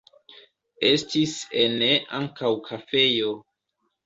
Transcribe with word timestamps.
Estis 0.87 1.33
ene 1.65 1.91
ankaŭ 2.21 2.53
kafejo. 2.71 3.31